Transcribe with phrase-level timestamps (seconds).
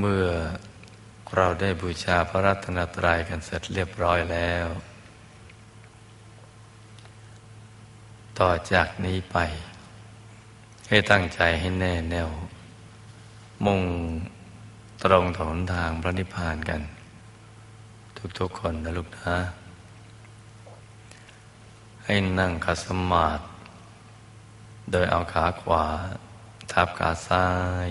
[0.00, 0.28] เมื่อ
[1.36, 4.66] เราได้บูชาพระรัตนตรัยกันเสร็จเรียบร้อยแล้ว
[8.38, 9.36] ต่อจากนี้ไป
[10.88, 12.30] ให้ตั้งใจให้แน่แน่ว
[13.66, 13.82] มุ่ง
[15.02, 16.80] ตรงถนทางพระนิพพานกัน
[18.38, 19.36] ทุกๆคนนะลูกนะ
[22.04, 23.44] ให้นั่งขัดสมาธิ
[24.90, 25.84] โดยเอาขาขวา
[26.72, 27.46] ทับขาซ้า
[27.88, 27.90] ย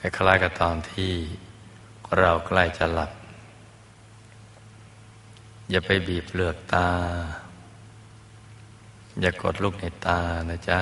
[0.00, 1.12] คล้ายกับตอนที่
[2.18, 3.10] เราใกล้จะหลับ
[5.70, 6.90] อย่าไปบีบเปลือกตา
[9.20, 10.80] อย่ากดลูกในตานะจ๊ะ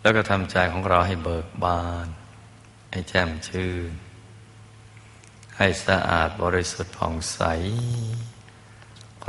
[0.00, 2.06] แล้วก็ทำใจของเราให้เบิกบาน
[2.90, 3.90] ให้แจ่มชื่น
[5.56, 7.40] ให้สะอาดบริสุทธิ์ผ่องใส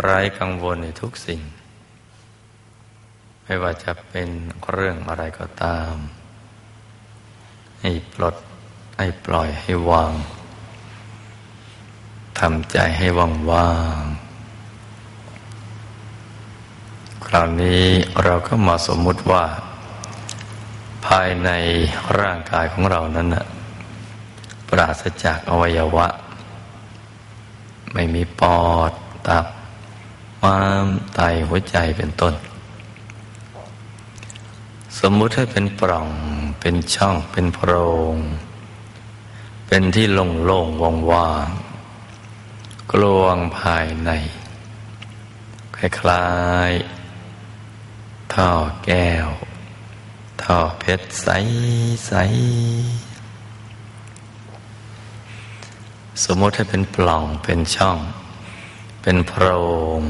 [0.01, 1.41] ไร้กังวลในทุกสิ่ง
[3.43, 4.29] ไม่ว่าจะเป็น
[4.69, 5.95] เรื่องอะไรก็ตาม
[7.81, 8.35] ให้ปลด
[8.97, 10.13] ให้ปล่อยให้วาง
[12.39, 14.01] ทำใจให้ว่างว่าง
[17.25, 17.85] คราวนี้
[18.23, 19.43] เราก็มาสมมุติว่า
[21.05, 21.49] ภายใน
[22.19, 23.45] ร่างกายของเรานั้นนะ
[24.69, 26.07] ปราศจากอวัยวะ
[27.93, 28.91] ไม่มีปอด
[29.27, 29.45] ตับ
[30.43, 32.33] ม้ามไตหัวใจเป็นต้น
[34.99, 36.09] สมมุติให้เป็นปล่อง
[36.59, 37.71] เป็นช่อง เป็นโพร
[38.13, 38.15] ง
[39.67, 40.81] เป็นที่โล่งๆ
[41.11, 44.09] ว่างๆกลวงภายใน
[45.75, 46.25] คล้า
[46.69, 48.49] ยๆท่อ
[48.85, 49.27] แก้ว
[50.43, 52.21] ท่อเพชรใสๆ
[56.23, 57.97] สมมติให้เป็นปล่อง เป็นช่อง
[59.01, 59.45] เป็นโพร
[59.99, 60.01] ง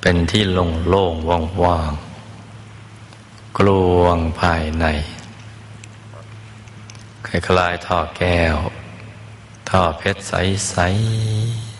[0.00, 1.92] เป็นที่โล่งโล่งว่างว่าง
[3.60, 4.86] กลวงภายใน
[7.26, 8.56] คล้ายๆท่อแก้ว
[9.70, 11.76] ท่อเพชรใส ๆ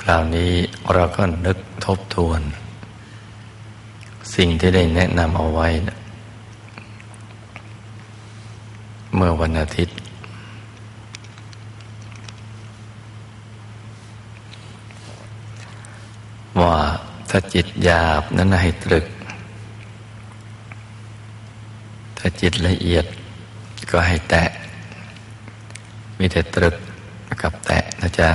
[0.00, 0.52] คราวนี้
[0.94, 2.40] เราก็นึกทบทวน
[4.34, 5.68] สิ่งที่ได้แนะนำเอาไว้
[9.14, 9.96] เมื่อวันอาทิตย์
[16.60, 16.76] ว่า
[17.34, 19.06] ถ้าจิตหยาบนั้นให้ตรึก
[22.18, 23.04] ถ้าจิตละเอียด
[23.90, 24.44] ก็ให้แตะ
[26.18, 26.74] มีแต่ตรึก
[27.42, 28.30] กับแตะนะจ๊ะ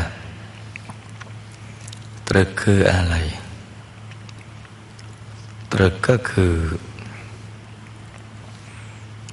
[2.28, 3.16] ตรึกคืออะไร
[5.74, 6.56] ตรึกก็คือ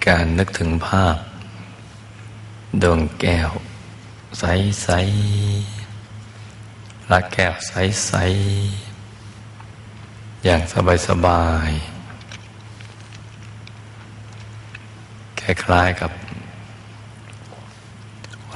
[0.07, 1.17] การนึกถึงภาพ
[2.83, 3.51] ดวงแก้ว
[4.39, 4.45] ใส
[4.83, 4.89] ใส
[7.11, 7.73] ละแก้วใส
[8.07, 8.15] ใส
[10.45, 11.71] อย่างสบายสบาย
[15.41, 16.11] คล้ายๆกับ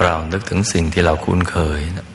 [0.03, 2.07] เรานึกถึงสิ่งที่เราคุ้นเคยนะ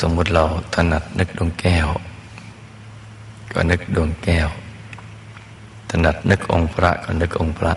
[0.00, 0.44] สมมติเรา
[0.74, 1.88] ถนัดนึกดวงแก้ว
[3.52, 4.48] ก็นึกดวงแก้ว
[5.90, 7.72] ถนัดนึกองค์พระก็นึกองค์พระ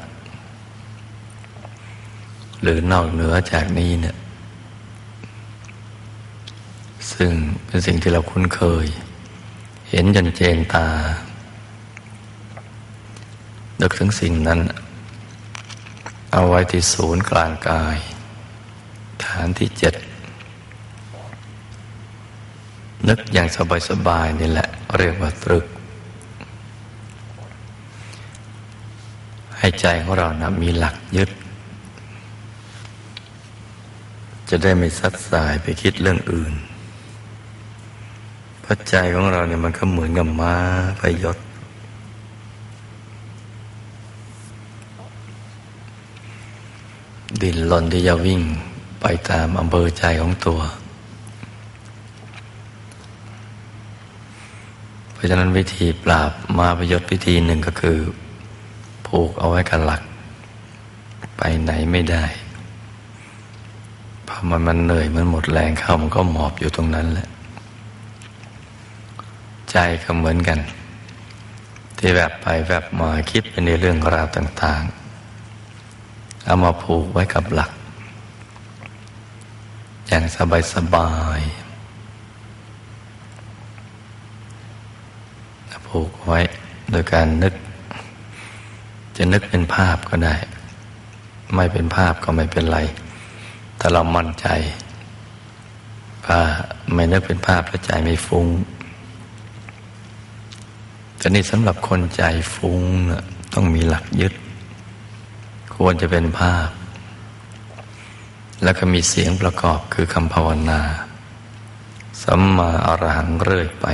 [2.61, 4.16] หรือนอกเหนือจากนี้เนี่ย
[7.13, 7.31] ซึ่ง
[7.66, 8.88] เป็นสิ่งที่เราคุ้นเคย
[9.89, 10.88] เห็นจนเจนตา
[13.81, 14.59] นึกถึงสิ่งนั้น
[16.31, 17.97] เอาไว้ที่ศูนย์กลางกาย
[19.25, 19.93] ฐานที่เจ็ด
[23.08, 23.47] นึกอย่าง
[23.90, 25.66] สบายๆนี่แหละ เรียกว่าตรึก
[29.58, 31.29] ให้ใจของเรานะมีหลักยึด
[34.49, 36.53] จะได้ไม่ซัดสายไปคิดเรื่องอื่น
[38.72, 40.56] ราะใจของเราเนี่ยมันก็เหมือนกับม้า
[41.02, 41.38] พยศ
[47.41, 48.41] ดินหล่นที่จะวิ่ง
[49.02, 50.59] ไปตามอำเภอใจของตัว
[55.14, 57.97] เพราะฉะนั้นวิธีปราบมาพยศวิธีหนึ่งก็คือ
[59.08, 60.02] ผูกเอาไว้กับหลัก
[61.38, 62.26] ไปไหนไม่ได้
[64.28, 67.28] พพอมันมันเหนื่อยมันหมดแรงเข้ามันก็หมอบอยู่ตรงนั้นแหละ
[69.72, 70.59] ใจก็เหมือนกัน
[71.97, 74.84] ที่แบบไปแบบมาคิดไปในเรื่องราวต่าง
[75.66, 77.72] ๆ เอามาผูกไว้กับหลัก
[80.08, 80.23] อย่าง
[80.73, 81.72] สบายๆ
[85.88, 86.40] ผูกไว้
[86.91, 87.53] โดยการนึก
[89.16, 90.35] จะนึกเป็นภาพก็ได้
[91.56, 92.79] ไม่เป็นภาพก็ไม่เป็นไร
[93.79, 94.47] ถ้าเรามั่นใจ
[96.28, 96.41] ว่า
[96.94, 98.46] ไม่นึกเป็นภาพแล้วใจไม่ฟุง้ง
[101.22, 102.23] แต่นี่สำหรับคนใจ
[102.53, 103.23] ฟุ้งนะ
[103.53, 104.34] ต้องมีหลักยึด
[105.76, 106.68] ควรจะเป็นภาพ
[108.64, 110.82] แล้วก็มีเสียงประกอบคือคำภาวนา
[112.23, 113.85] สัมมาอรหังเรื่อยไป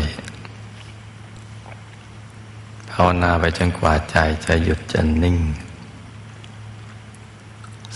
[2.91, 5.37] ภาวนาไปจนกว่าใจจะหยุดจะนิ่ง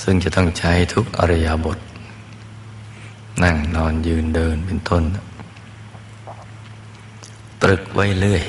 [0.01, 1.79] ซึ่งจะต้องใช้ทุกอริยบท
[3.43, 5.03] นั่งนอนยืนเดินเป็นต้น
[7.61, 8.43] ตรึกไว้เรื่อย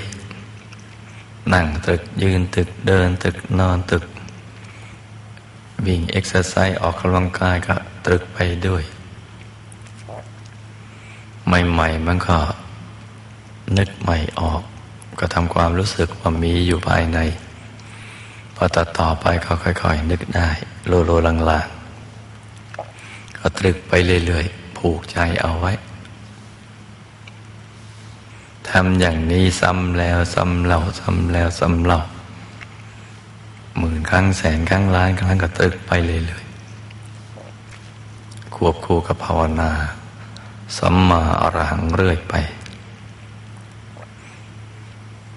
[1.52, 4.04] นั่งตรึกยืนตรึกเดินตรึกนอนตรึก
[5.86, 7.74] วิ่ง exercise ออกกำลังกายก็
[8.06, 8.82] ตรึกไปด้วย
[11.46, 12.38] ใหม่ๆมันก็
[13.76, 14.62] นึกไม่ออก
[15.18, 17.18] ก็ทำความรู้สึกว่ามีอยู่ภายใน
[18.54, 20.48] พอถัดต่อไปก็ค่อย ๆ นึกได้
[20.86, 23.92] รัวๆลางๆก็ตรึกไป
[24.26, 25.72] เรื่อยๆผูกใจเอาไว้
[28.70, 32.00] ทำอย่างนี้ซ้ำแล้วซ้ำเล่าซ้ำแล้วซ้ำเล่า
[33.78, 36.44] หมื่นครั้งแสนครั้งล้านครั้งก็ตึกไปเรื่อย
[38.54, 39.70] ควบคู่กับภาวนา
[40.78, 42.34] สัมมาอรหังเรื่อยไป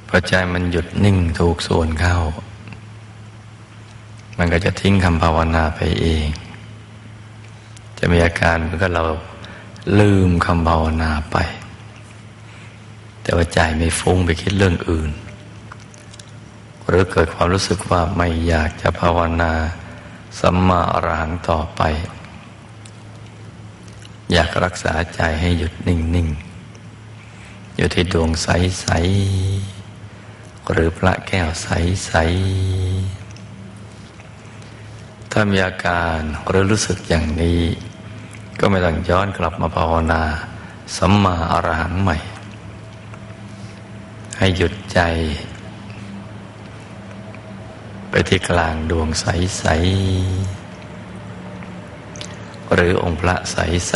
[0.07, 2.17] พอใจมันหยุดนิ่งถูกส่วนเข้า
[4.37, 6.27] มันก็จะทิ้งคำภาวนาไปเอง
[7.97, 9.03] จะมีอาการเหมือนกับเรา
[9.99, 11.37] ลืมคำภาวนาไป
[13.25, 15.11] แต่ว่าใจไม่ฟุ้งไปคิดเรื่องอื่น
[16.87, 19.53] หรือเกิดความรู้สึกว่าไม่อยากจะภาวนา
[20.39, 21.81] สัมมาอรหังต่อไป
[24.31, 26.27] อยากรักษาใจให้หยุดนิ่ง
[27.01, 28.87] ๆ อยู่ที่ดวงใส
[29.65, 32.11] ๆ หรือพระแก้วใส
[33.31, 37.61] ๆ ถ้ามีอาการหรือรู้สึกอย่างนี้
[38.59, 40.23] ก็ไม่ต้องย้อนกลับมาภาวนา
[40.97, 42.17] สัมมาอรหังใหม่
[44.37, 44.99] ให้หยุดใจ
[48.09, 49.65] ไปที่กลางดวงใส
[50.81, 53.95] ๆ หรือองค์พระใส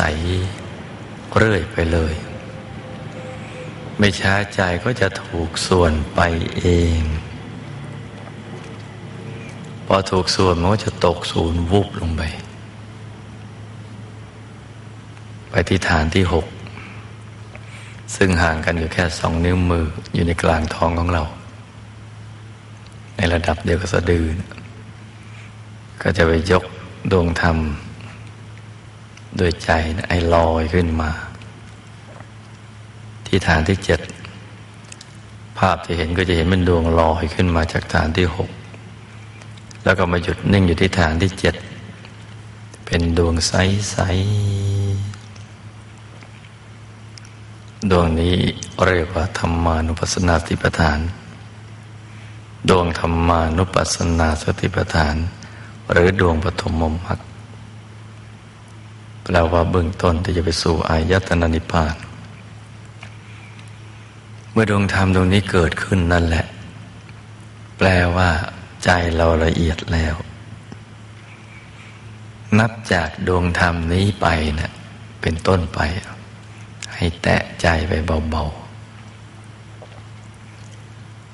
[0.64, 2.14] ๆ เรื่อยไปเลย
[3.98, 6.20] ไม่ช้าใจก็จะถูกส่วนไป
[6.58, 6.66] เอ
[7.00, 7.02] ง
[9.86, 12.24] พอถูกส่วนมันก็จะตกศูนย์วุบลงไป
[15.50, 16.46] ไปที่ฐานที่หก
[18.16, 21.24] ซึ่งห่างกันอยู่แค่สองนิ้วมืออยู่ในกลางท้องของเรา
[23.16, 24.26] ในระดับเดียวกับสะดือ
[26.02, 26.64] ก็จะไปยก
[27.12, 27.58] ดวงธรรม
[29.38, 29.70] โดยใจ
[30.08, 31.10] ไอ้ลอยขึ้นมา
[33.26, 34.00] ที่ฐานที่เจ็ด
[35.58, 38.50] ภาพที่เห็นก็จะเห็นเป็นดวงลอยขึ้นมาจากฐานที่หก
[39.84, 41.56] แล้วก็มาหยุดนิ่งอยู่ที่ฐานที่เจ็ด
[42.86, 44.59] เป็นดวงใสๆ
[47.88, 48.36] ดวงนี้
[48.86, 51.00] เรียกว่าธรรมานุปัสสนาสติปัฏฐาน
[52.70, 55.16] ดวงธรรมานุปัสสนาสติปัฏฐาน
[55.92, 57.20] หรือดวงปฐมมรรค
[59.24, 61.96] แปลว่าเบื้องต้นที่จะไปสู่อายตนะนิพพาน
[64.52, 66.46] เมื่อดวงธรรมดวงนี้เกิดขึ้นนั่นแหละ
[67.78, 68.30] แปลว่า
[68.84, 70.16] ใจเราละเอียดแล้ว
[72.60, 74.28] นับจากดวงธรรมนี้ไป
[74.60, 74.72] นะ่ะ
[75.22, 75.82] เป็นต้นไป
[77.02, 77.94] ให้แตะใจไป
[78.30, 78.58] เบาๆ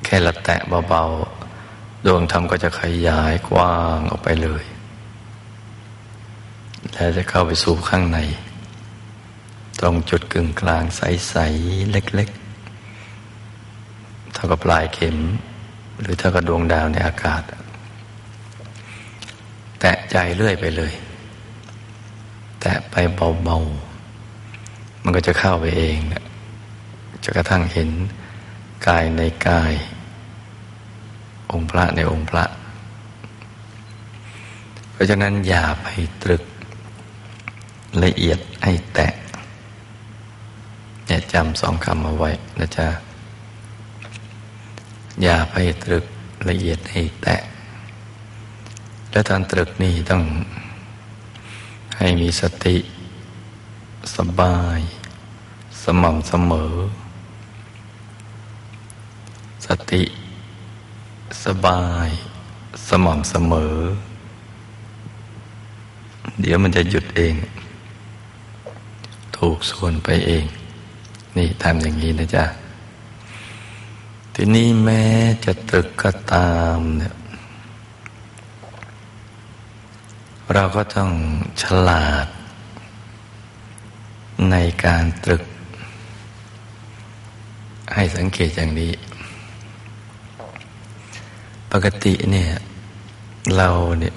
[0.03, 4.63] แค่ละแตะเบาๆ ดวงธรรมก็จะขยายกว้างออกไปเลย
[6.93, 8.19] แล้วจะเข้าไปสู่ข้างใน
[9.79, 15.17] ตรงจุดกึ่งกลางใสๆ เล็กๆ เท่ากับปลายเข็ม
[16.01, 17.41] หรือถ้ากระดวงดาวในอากาศ
[19.79, 20.93] แตะใจเรื่อยไปเลย
[22.61, 23.84] แตะไปเบาๆ
[25.05, 26.23] มันก็จะเข้าไปเองนะ
[27.23, 27.89] จะกระทั่งเห็น
[28.87, 29.73] กายในกาย
[31.51, 32.43] องค์พระในองค์พระ
[34.91, 35.87] เพราะฉะนั้นอย่าไป
[36.23, 36.43] ตรึก
[38.03, 39.13] ละเอียดให้แตะ
[41.05, 42.87] เนี่ยจำสองคำเอาไว้นะจ๊ะ
[45.23, 46.05] อย่าไปตรึก
[46.49, 47.41] ละเอียดให้แตะ
[49.11, 50.23] และตอนตรึกนี่ต้อง
[51.97, 52.75] ให้มีสติ
[54.13, 54.79] สบาย
[55.83, 56.73] สม่ำเสมอ
[59.65, 60.03] สติ
[61.45, 62.09] สบาย
[62.87, 63.75] สม่ำเสมอ
[66.41, 67.33] เดี๋ยวมันจะหยุดเอง
[69.37, 70.45] ถูกส่วนไปเอง
[71.35, 72.45] นี่ทำอย่างนี้นะจ๊ะ
[74.33, 75.03] ทีนี้แม้
[75.45, 77.15] จะตึกก็ตามเนี่ย
[80.53, 81.11] เราก็ต้อง
[81.61, 82.27] ฉลาด
[84.51, 85.43] ในการตรึก
[87.93, 88.91] ให้สังเกตอย่างนี้
[91.71, 92.51] ปกติเนี่ย
[93.55, 94.15] เราเนี่ย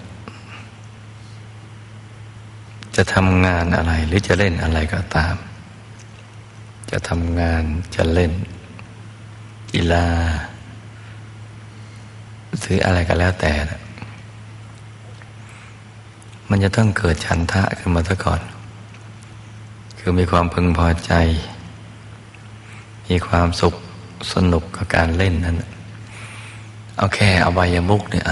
[2.97, 5.35] จะทำงานอะไร หรือจะเล่นอะไรก็ตาม
[6.91, 7.63] จะทำงาน
[7.97, 8.33] จะเล่น
[9.73, 10.09] กีฬา
[12.59, 13.81] หรืออะไรก็แล้วแต่นะ
[16.49, 18.41] มันจะต้องเกิดฉันทะขึ้นมาซะก่อน
[19.99, 21.13] คือมีความพึงพอใจ
[23.09, 23.75] มีความสุข
[24.33, 25.57] สนุกกับการเล่นนั้น
[26.97, 28.25] เอาแค่อบายมุกเนี่ย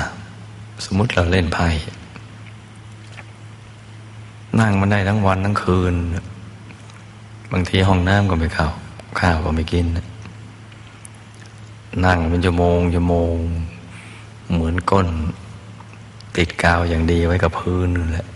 [0.85, 1.69] สมมติเราเล่นไพ่
[4.61, 5.95] นั่งมันได้ทั้งวันทั้งคืน
[7.53, 8.69] บางทีห้องน้ำก็ไม่เข้า
[9.21, 9.87] ข้าวก็ไม่กิน
[12.05, 13.35] นั่งเป็นชั่วโมงชั่วโมง
[14.53, 15.09] เหมือนก้น
[16.37, 18.27] ติดกาวอย่างดีไว้กับพื้นนั่นแหละ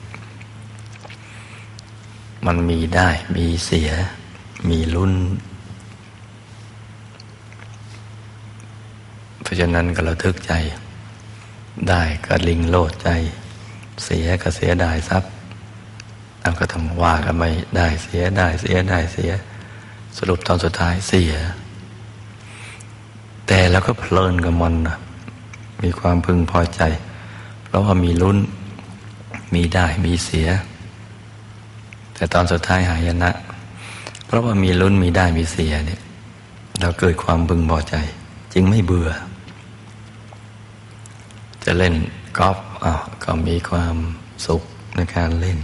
[2.47, 3.91] มันมีได้มีเสีย
[4.69, 5.15] มีลุ้น
[9.43, 10.53] เพราะฉะนั้นก็ระทึกใจ
[11.89, 13.09] ได้ก็ลิงโลดใจ
[14.05, 15.31] เสียก็เสียได้ทรัพย์
[16.41, 19.31] เอาก็ทำว่ากันไม่ได้เสียได้เสียได้เสีย
[20.17, 21.35] สรุปตอนสุดท้ายเสีย
[23.47, 24.97] แต่แล้วก็เพลินกับมันนะ
[25.83, 26.83] มีความพึงพอใจ
[27.65, 28.39] เพราะว่ามีลุ้น
[29.55, 30.49] มีได้มีเสีย
[32.21, 33.31] แต่ตอนสุดท้ายหายนะ
[34.27, 36.01] เพราะว่ามีลุ้นมีได้มีเสียเนี่ย
[36.81, 37.95] เราเกิดความบึงพอใจ
[38.53, 39.11] จึงไม่เบื่อ
[41.65, 41.95] จะเล่น
[42.39, 43.97] กอล์ฟอ้าวก็มีความ
[44.47, 44.63] สุข
[44.97, 45.59] ในการเล่น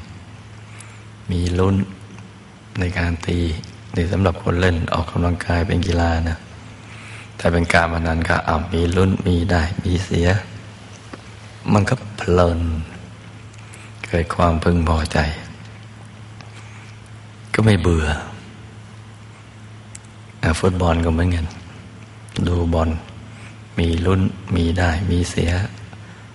[1.30, 1.76] มีลุ้น
[2.80, 3.38] ในการตี
[3.94, 6.38] นี่สำหรับคนเล่นออกกำลังกายเป็นกีฬานะ
[7.36, 10.28] แต่เป็นการมานั้นก็อ้าวมีลุ้นมีได้มีเสีย
[11.72, 12.60] มันก็เพลิน
[14.08, 15.20] เกิดความพึงพอใจ
[17.56, 18.06] ก็ไม่เบื่อ
[20.60, 21.46] ฟุตบอลก็เหมือนกัน
[22.46, 22.90] ดูบอล
[23.78, 24.20] มีลุ้น
[24.56, 25.50] มีได้ มีเสีย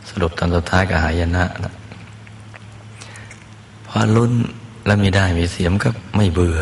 [0.09, 1.73] สรุปตอนสุดท้ายก็หายนะนะ
[3.87, 4.31] พอลุ้น
[4.85, 6.59] แล้วมีได้มีเสียมก็ไม่เบื่อ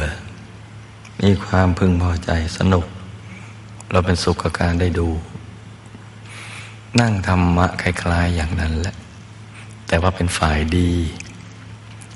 [1.22, 2.86] มีความพึงพอใจสนุก
[3.92, 5.10] เราเป็นสุขกับการได้ดู
[7.00, 8.96] นั่งธรรมะคล้ายๆอย่างนั้นแหละ
[9.88, 10.92] แต่ว่าเป็นฝ่ายดี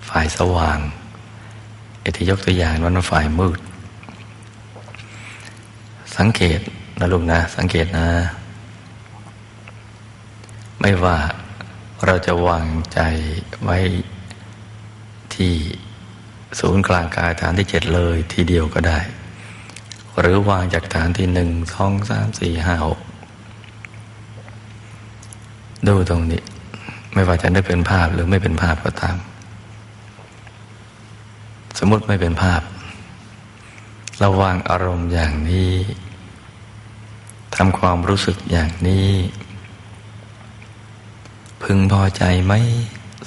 [0.10, 0.80] ฝ่ายสว่าง
[2.04, 3.60] เอที่ยกตัวอย่างว่าฝ่ายมืด
[6.18, 6.60] สังเกต
[7.00, 8.08] นะลูกนะ สังเกตนะ
[10.82, 11.18] ไม่ว่า
[12.06, 13.00] เราจะวางใจ
[13.64, 13.78] ไว้
[15.36, 15.54] ที่
[16.60, 19.00] ศูนย์กลางกายฐานที่เจ็ดเลยทีเดียวก็ได้
[20.20, 23.00] หรือวางจากฐานที่หนึ่งสองสามสี่ห้าหก
[25.88, 26.42] ดูตรงนี้
[27.14, 29.18] ไม่ว่าจะได้เป็นภาพหรือไม่เป็นภาพก็ตาม
[31.86, 32.62] มมติไม่เป็นภาพ
[34.24, 35.74] ระวางอารมณ์อย่างนี้
[37.56, 39.12] ทำความรู้สึกอย่างนี้
[41.64, 42.54] พึงพอใจไหม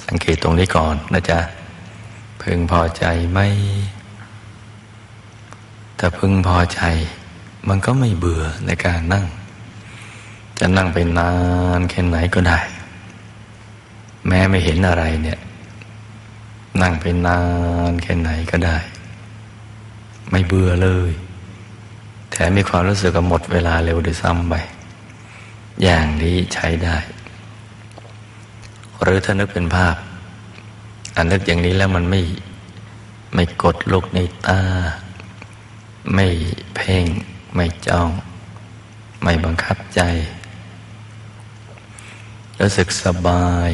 [0.05, 1.39] สังเกตตรงนี้ก่อนนะจ๊ะ
[2.41, 3.39] พึงพอใจไหม
[5.99, 6.81] ถ้าพึงพอใจ
[7.67, 9.25] มันก็ไม่เบื่อในการนั่ง
[10.59, 11.31] จะนั่งไปนา
[11.77, 12.59] นแค่ไหนก็ได้
[14.27, 15.39] แม้ไม่เห็นอะไรเนี่ย
[16.81, 17.39] นั่งไปนา
[17.91, 18.77] นแค่ไหนก็ได้
[20.29, 21.11] ไม่เบื่อเลย
[22.31, 24.53] แถมมีความรู้สึกว่าหมดเวลาเร็วด้วยซ้ำไป
[25.83, 26.97] อย่างนี้ใช้ได้
[29.01, 29.95] หรือถ้านึกเป็นภาพ
[31.15, 32.21] อันนึกอย่างนี้แล้วมันไม่
[33.33, 34.61] ไม่กดลุกในตา
[36.13, 36.27] ไม่
[36.75, 37.05] เพ่ง
[37.55, 38.09] ไม่จ้อง
[39.23, 40.01] ไม่บังคับใจ
[42.59, 43.71] รู้สึกสบาย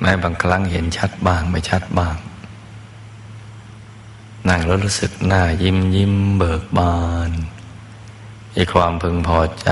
[0.00, 2.16] แม้บางครั้งเห็นชัดบ้างไม่ชัดบ้าง
[4.48, 6.96] นั่งแล้วรู้สึกหน้ายิ้มยิ้มเบิกบา
[7.28, 7.30] น
[8.56, 9.68] มีความพึงพอใจ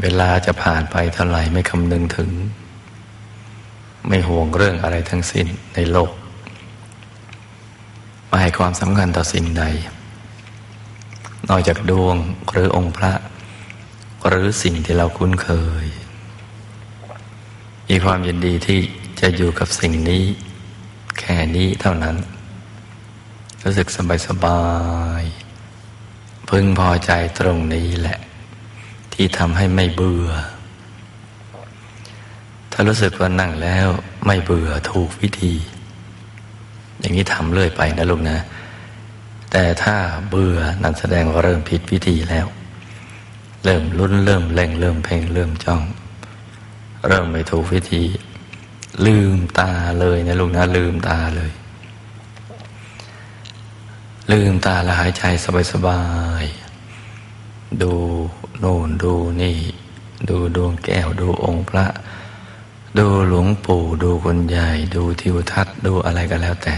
[0.00, 2.30] เวลาจะผ่านไปเท่าไหร่ไม่คำนึงถึง
[4.08, 6.12] ไม่ห่วงเรื่องอะไรทั้งสิ้นในโลก
[8.26, 9.64] ไม่ให้ความสำคัญต่อสิ่งใด
[11.48, 12.16] นอกจากดวง
[12.50, 13.12] หรือองค์พระ
[14.28, 15.48] หรือสิ่งที่เราคุ้นเค
[15.84, 15.86] ย
[17.88, 18.80] มีความยินดีที่
[19.20, 20.24] จะอยู่กับสิ่งนี้
[21.18, 22.16] แค่นี้เท่านั้น
[23.62, 24.62] รู้สึกสบายสบา
[25.20, 25.22] ย
[26.48, 28.18] พึงพอใจตรงนี้แหละ
[29.12, 30.28] ที่ทำให้ไม่เบื่อ
[32.72, 33.88] ถ้ารู้สึกว่านั่งแล้ว
[34.26, 35.54] ไม่เบื่อถูกวิธี
[37.00, 38.38] อย่างนี้ทำเรื่อยไปนะลูกนะ
[39.50, 39.96] แต่ถ้า
[40.28, 42.46] เบื่อนั่นแสดงว่าเริ่มผิดวิธีแล้ว
[43.64, 45.82] เริ่มลุ้นเริ่มเล่งเริ่มเพ่งเริ่มจ้อง
[47.06, 48.04] เริ่มไม่ถูกวิธี
[49.06, 49.70] ลืมตา
[50.00, 51.50] เลยนะลูกนะ ลืมตาเลย
[54.32, 55.22] ลืมตาแล้วหายใจ
[55.72, 56.02] สบา
[56.42, 57.92] ยๆดู
[58.58, 59.58] โน่นดูนี่
[60.28, 61.86] ดูดวงแก้วดูองค์พระ
[62.98, 66.76] ดูหลวงปู่ดูคนใหญ่ ดูทิวทัศน์ดูอะไรก็แล้วแต่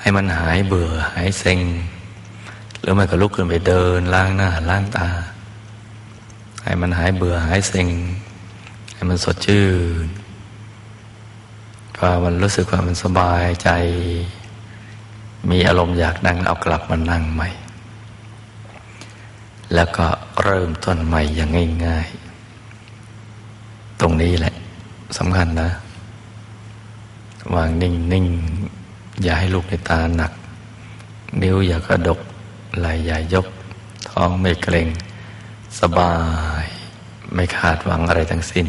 [0.00, 1.60] ให้มันหายเบื่อหายเซ็ง
[2.80, 5.08] หรือไม่ก็ลุกขึ้นไปเดินล้างหน้าล้างตา
[6.64, 7.88] ให้มันหายเบื่อหายเซ็ง
[8.94, 9.66] ให้มันสดชื่
[10.04, 10.06] น
[11.96, 13.68] พอมันรู้สึกว่ามันสบายใจ
[15.50, 17.48] มีอารมณ์อยากนั่งเอากลับมานั่งใหม่
[19.74, 20.06] แล้วก็
[20.42, 21.50] เริ่มต้นใหม่อย่าง
[21.86, 22.06] ง่าย
[23.02, 24.54] ๆ ตรงนี้แหละ
[25.18, 25.70] สำคัญนะ
[27.54, 28.26] วางนิ่งนิ่ง
[29.22, 30.32] อย่าให้ลูกในตาหนัก
[31.42, 32.20] นิ้วอย่ากระดก
[32.78, 33.46] ไหลอย่ายก
[34.08, 34.88] ท้องไม่เกร็ง
[35.80, 36.14] สบา
[36.62, 36.64] ย
[37.34, 38.66] ไม่ขาดหวังอะไรทั้งสิ้น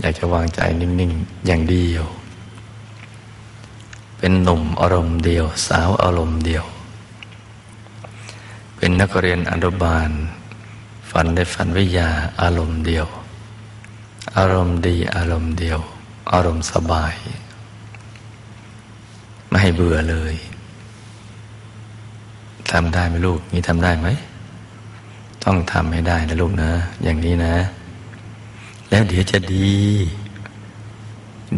[0.00, 2.04] อยากจะวางใจนิ่ง ๆ อย่างเดียว
[4.18, 6.64] เป็นหนุ่มอารมณ์เดียว สาวอารมณ์เดียว
[8.76, 10.10] เป็นนักเรียนอนุบาล
[11.10, 13.06] ฝันได้ฝันวิยาอารมณ์เดียว
[14.38, 15.78] อารมณ์ดีอารมณ์เดียว
[16.32, 17.14] อารมณ์สบาย
[19.48, 20.34] ไม่ให้เบื่อเลย
[22.70, 24.08] ทำได้ไหมลูก นี่ทำได้ไหม
[25.48, 26.70] ต้องทำให้ได้นะลูกนะ
[27.02, 27.56] อย่างนี้นะ
[28.90, 29.74] แล้วเดี๋ยวจะดี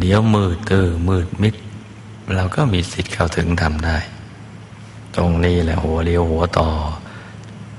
[0.00, 1.54] เดี๋ยวมืดเตอมืดมิด
[2.35, 3.98] เราก็มีสิทธิ์เข้าถึงทำได้
[5.16, 6.70] ตรงนี้แหละหัวเรียวหัวต่อ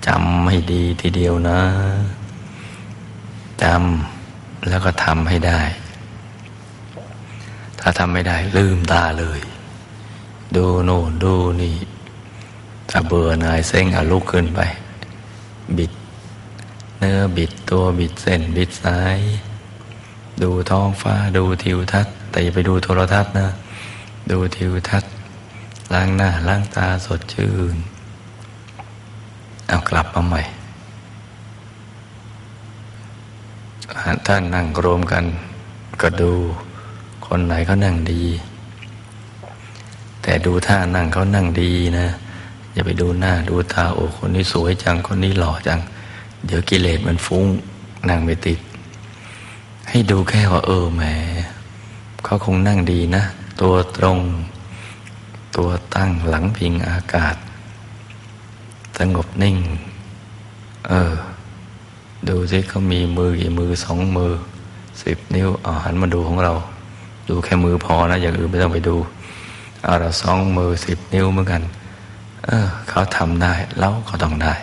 [0.07, 1.59] จำให้ดีทีเดียวนะ
[3.63, 5.61] จำแล้วก็ทำให้ได้
[7.79, 9.39] ถ้าทำไม่ได้ ลืมตาเลย
[10.55, 11.75] ดูโน่นดูนี่
[12.89, 14.61] ถ้าเบื่อนายเส้งอาลุกขึ้นไป
[15.77, 15.91] บิด
[16.99, 19.17] เนื้อบิดตัวบิดเส้นบิดสาย
[20.43, 23.49] ดูท้องฟ้าดูทิวทัศน์ แต่อย่าไปดูโทรทัศน์นะ
[24.31, 25.11] ดูทิวทัศน์
[25.93, 27.75] ล้างหน้าล้างตาสดชื่น
[29.67, 30.41] เอากลับมาใหม่
[34.27, 35.23] ท่านนั่งรวมกัน
[36.01, 36.31] ก็ดู
[37.27, 38.23] คนไหนเขานั่งดี
[40.21, 42.07] แต่ดูท่านั่งเขานั่งดีนะ
[42.73, 45.79] อย่าไปดูหน้าดูตาโอ้คนนี้สวยจังคนนี้หล่อจัง
[46.45, 47.45] เดี๋ยวกิเลสมันฟุ้ง
[48.09, 48.59] นั่งไม่ติด
[49.89, 51.01] ให้ดูแค่ว่าเออแหม
[52.23, 53.23] เขาคงนั่งดีนะ
[53.61, 54.19] ตัวตรง
[55.55, 57.35] ตัวตั้งหลังพิงอากาศ
[58.97, 59.57] สงบนิ่ง
[60.89, 61.13] เออ
[62.27, 64.31] ดูสิเขามีมือกี่มือสองมือ
[65.03, 66.53] สิบนิ้วอาหันมาดูของเรา
[67.29, 68.95] ดูแค่มือพอนะ อย่างอื่นไม่ต้องไปดู
[69.83, 71.61] เอาเราสองมือสิบนิ้วเหมือนกัน
[72.45, 74.53] เออ เขาทำได้เราก็ต้องได้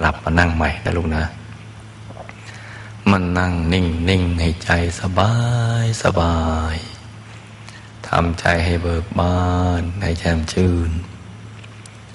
[0.00, 1.24] กลับมานั่งใหม่นะลูกนะ
[3.10, 5.34] มันนั่งนิ่งนิ่งให้ใจสบา
[5.82, 6.38] ยสบา
[6.74, 6.76] ย
[8.06, 9.38] ทำใจให้เบิกบา
[9.80, 10.90] น ให้แจ่มชื่น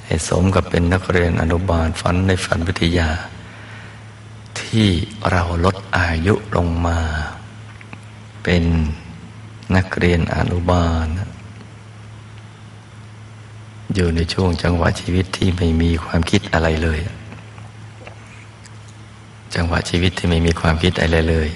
[0.05, 3.09] ให้สมกับเป็นนักเรียนอนุบาลฝันในฝันวิทยา
[4.59, 4.89] ที่
[5.31, 6.99] เราลดอายุลงมา
[8.43, 8.63] เป็น
[9.75, 11.07] นักเรียนอนุบาล
[13.95, 16.99] อยู่ในช่วงจังหวะชีวิตที่ไม่มีความคิดอะไรเลย
[19.55, 21.49] จังหวะชีวิตที่ไม่มีความคิดอะไรเลย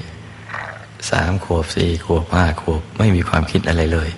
[1.10, 4.10] สามขวบสี่ขวบห้าขวบไม่มีความคิดอะไรเลย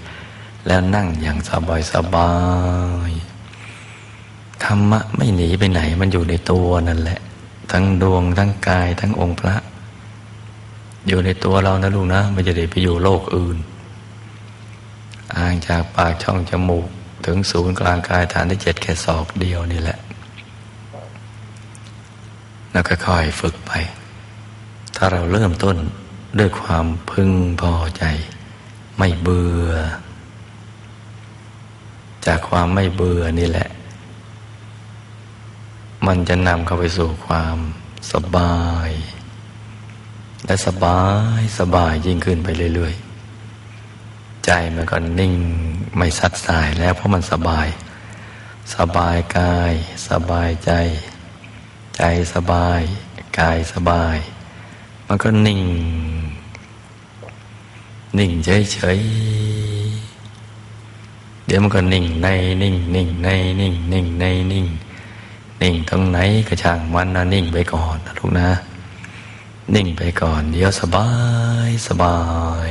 [0.67, 2.31] แล้วนั่งอย่างสบายสบา
[3.09, 3.11] ย
[4.63, 7.19] ธรรมะไม่หนีไปไหนมันอยู่ในตัวนั่นแหละ
[7.71, 9.55] ทั้งดวงทั้งกายทั้งองค์พระ
[11.07, 13.57] อยู่ในตัวเรานะลูกนะไม่จะได้ไปอยู่โลกอื่น
[15.37, 16.87] อ่างจากปากช่องจมูก
[17.25, 19.99] ถึงศูนย์กลางกายฐานที่เจ็ดแค่ศอกเดียวนี่แหละ
[22.71, 23.71] แล้วก็ค่อยฝึกไป
[24.95, 25.77] ถ้าเราเริ่มต้น
[26.39, 27.31] ด้วยความพึง
[27.61, 28.03] พอใจ
[28.97, 29.71] ไม่เบื่อ
[32.25, 33.69] จากความไม่เบื่อนี่แหละ
[36.07, 37.57] มันจะนำเข้าไปสู่ความ
[38.13, 38.89] สบาย
[40.45, 41.03] และสบา
[41.39, 45.33] ยสบายยิ่งขึ้นไปเรื่อยๆ ใจมันก็นิ่ง
[45.97, 47.67] ไม่สัดสายแล้วเพราะมันสบาย
[48.75, 49.73] สบายกาย
[50.09, 50.71] สบายใจ
[51.97, 52.01] ใจ
[52.33, 52.81] สบาย
[53.39, 54.17] กายสบาย
[55.07, 55.61] มันก็นิ่ง
[58.17, 58.99] นิ่งเฉย
[61.51, 62.27] ดี๋ยวมันก็นิ่งใน
[62.61, 64.67] นิ่งนิ่งในนิ่งนิ่งในนิ่ง
[65.61, 68.49] นิ่งตรงไหนก็ช่างมันนะนิ่งไปก่อนนะลูกนะ
[69.75, 71.09] นิ่งไปก่อน เดี๋ยวสบา
[71.67, 72.17] ยสบา
[72.67, 72.69] ย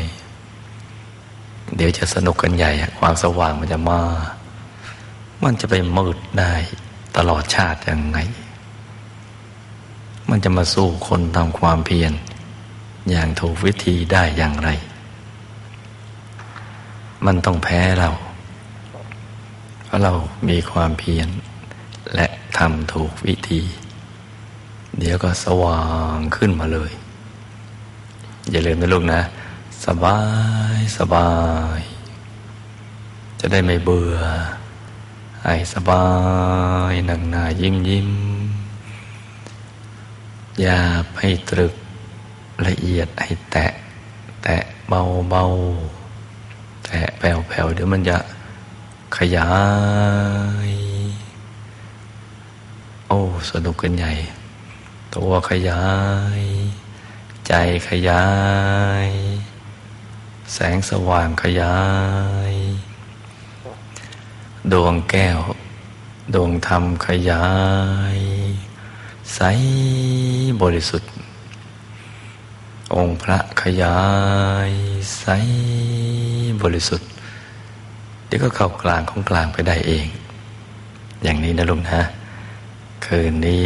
[1.76, 4.00] เดี๋ยวจะสนุกกันใหญ่ความสว่างมันจะมา
[5.42, 6.52] มันจะไปมืดได้
[7.16, 8.18] ตลอดชาติยังไง
[10.30, 12.12] มันจะมาสู้คนทำความเพียร
[13.10, 14.70] อย่างถูกวิธีได้อย่างไร
[17.26, 18.10] มันต้องแพ้เรา
[19.84, 20.12] เพราะเรา
[20.48, 21.28] มีความเพียร
[22.14, 22.26] และ
[22.58, 23.62] ทำถูกวิธี
[24.98, 25.82] เดี๋ยวก็สว่า
[26.14, 26.92] งขึ้นมาเลย
[28.50, 29.20] อย่าลืมนะลูกนะ
[29.86, 30.20] สบา
[30.76, 31.30] ยสบา
[31.78, 31.80] ย
[33.40, 34.18] จะได้ไม่เบื่อ
[35.44, 36.06] ให้สบา
[36.90, 38.10] ยหนังหน้ายิ้มยิ้ม
[40.60, 40.80] อย่า
[41.20, 41.74] ให้ตรึก
[42.66, 43.72] ละเอียดให้แตะ
[44.42, 45.44] แตะเบาเบา
[46.84, 48.18] แตะแผ่วแผ่วเดี๋ยวมันจะ
[49.16, 49.50] ขยา
[50.68, 50.72] ย
[53.08, 53.20] โอ้
[53.50, 54.12] สนุกกันใหญ่
[55.14, 55.84] ตัวขยา
[56.40, 56.42] ย
[57.46, 57.52] ใจ
[57.88, 58.26] ขยา
[59.06, 59.08] ย
[60.52, 61.78] แสงสว่างขยา
[62.50, 62.52] ย
[64.72, 65.40] ดวงแก้ว
[66.34, 67.46] ดวงธรรมขยา
[68.16, 68.18] ย
[69.34, 69.40] ใส
[70.62, 71.10] บริสุทธิ์
[72.94, 74.00] องค์พระขยา
[74.70, 74.72] ย
[75.18, 75.26] ใส
[76.62, 77.08] บริสุทธิ์
[78.26, 80.06] เดี๋ยวก็เข้ากลางของกลางไปได้เอง
[81.22, 82.00] อย่างนี้นะลุงนะ
[83.06, 83.62] คืนนี้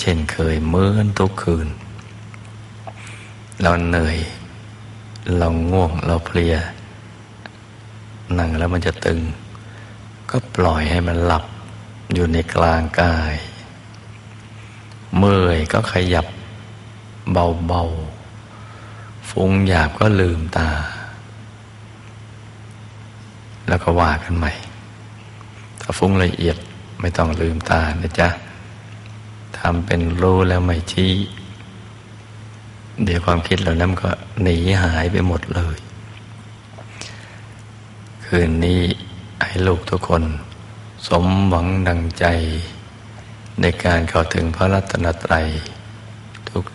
[0.00, 1.68] เช่นเคยเหมือนทุกคืน
[3.60, 4.18] เราเหนื่อย
[5.38, 6.54] เราง่วงเราเพลีย
[8.38, 9.20] นั่งแล้วมันจะตึง
[10.30, 11.44] ก็ปล่อยให้มันหลับ
[12.14, 13.34] อยู่ในกลางกาย
[15.18, 16.26] เมื่อยก็ขยับ
[17.32, 20.68] เบาๆฟุ้งหยาบก็ลืมตา
[23.68, 24.52] แล้วก็ว่ากันใหม่
[25.80, 26.56] ถ้าฟุ้งละเอียด
[27.00, 28.28] ไม่ต้องลืมตานะจ๊ะ
[29.58, 31.12] ทำเป็นรู้แล้วไม่ชี้
[33.04, 34.10] เดี๋ยวความคิดเหล่านั้นก็
[34.42, 35.78] หนีหายไปหมดเลย
[38.24, 38.82] คืนนี้
[39.42, 40.22] ให้ลูกทุกคน
[41.08, 42.24] สมหวังดังใจ
[43.60, 45.46] ในการเข้าถึงพระรัตนตรัย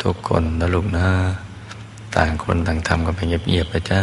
[0.04, 1.08] ทุกๆคนนะลูกนะ
[2.16, 4.00] ต่างคนต่างทำกันไปเงียบๆไปจ้ะ